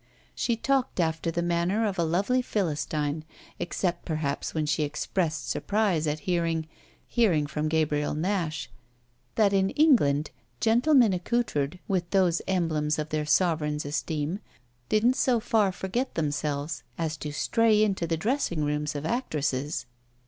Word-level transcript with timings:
She 0.33 0.55
talked 0.55 0.99
after 0.99 1.29
the 1.29 1.43
manner 1.43 1.85
of 1.85 1.99
a 1.99 2.03
lovely 2.03 2.41
Philistine, 2.41 3.23
except 3.59 4.03
perhaps 4.03 4.51
when 4.51 4.65
she 4.65 4.81
expressed 4.81 5.47
surprise 5.47 6.07
at 6.07 6.21
hearing 6.21 6.67
hearing 7.07 7.45
from 7.45 7.67
Gabriel 7.69 8.15
Nash 8.15 8.67
that 9.35 9.53
in 9.53 9.69
England 9.69 10.31
gentlemen 10.59 11.13
accoutred 11.13 11.77
with 11.87 12.09
those 12.09 12.41
emblems 12.47 12.97
of 12.97 13.09
their 13.09 13.27
sovereign's 13.27 13.85
esteem 13.85 14.39
didn't 14.89 15.17
so 15.17 15.39
far 15.39 15.71
forget 15.71 16.15
themselves 16.15 16.81
as 16.97 17.15
to 17.17 17.31
stray 17.31 17.83
into 17.83 18.07
the 18.07 18.17
dressing 18.17 18.63
rooms 18.63 18.95
of 18.95 19.05
actresses. 19.05 19.85